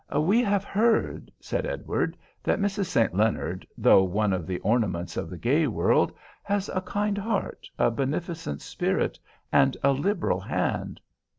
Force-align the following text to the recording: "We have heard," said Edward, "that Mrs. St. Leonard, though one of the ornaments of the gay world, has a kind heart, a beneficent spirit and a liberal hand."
"We 0.17 0.41
have 0.41 0.63
heard," 0.63 1.31
said 1.39 1.63
Edward, 1.67 2.17
"that 2.41 2.57
Mrs. 2.57 2.85
St. 2.85 3.13
Leonard, 3.13 3.67
though 3.77 4.01
one 4.01 4.33
of 4.33 4.47
the 4.47 4.57
ornaments 4.61 5.15
of 5.15 5.29
the 5.29 5.37
gay 5.37 5.67
world, 5.67 6.11
has 6.41 6.69
a 6.69 6.81
kind 6.81 7.19
heart, 7.19 7.67
a 7.77 7.91
beneficent 7.91 8.63
spirit 8.63 9.19
and 9.51 9.77
a 9.83 9.91
liberal 9.91 10.39
hand." 10.39 10.99